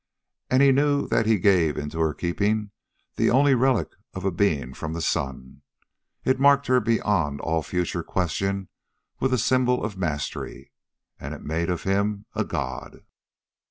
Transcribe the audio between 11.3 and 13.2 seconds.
it made of him a god.